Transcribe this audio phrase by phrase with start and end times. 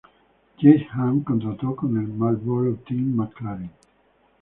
[0.57, 3.69] James Hunt contrató con el Marlboro Team McLaren.